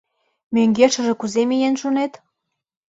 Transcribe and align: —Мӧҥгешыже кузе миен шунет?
—Мӧҥгешыже 0.53 1.13
кузе 1.21 1.41
миен 1.49 1.75
шунет? 1.81 2.13